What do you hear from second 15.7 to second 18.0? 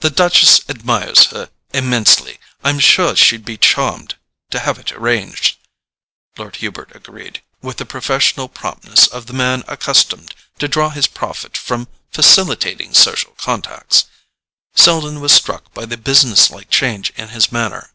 by the businesslike change in his manner.